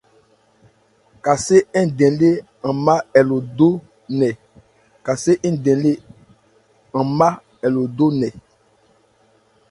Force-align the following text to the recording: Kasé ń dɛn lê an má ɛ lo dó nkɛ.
Kasé 1.25 1.57
ń 1.83 1.87
dɛn 1.97 2.13
lê 2.21 2.29
an 2.67 2.75
má 7.17 7.33
ɛ 7.69 7.69
lo 7.75 7.85
dó 7.97 8.05
nkɛ. 8.19 8.29